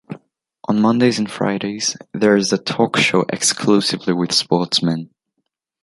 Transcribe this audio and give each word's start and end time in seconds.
On 0.67 0.81
Mondays 0.81 1.19
and 1.19 1.29
Fridays 1.29 1.95
there 2.11 2.35
is 2.35 2.51
a 2.51 2.57
talk 2.57 2.97
show 2.97 3.23
exclusively 3.29 4.13
with 4.13 4.31
sportsmen. 4.31 5.11